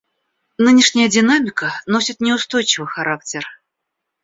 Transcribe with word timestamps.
Нынешняя 0.67 1.07
динамика 1.09 1.79
носит 1.85 2.21
неустойчивый 2.21 2.87
характер. 2.87 3.45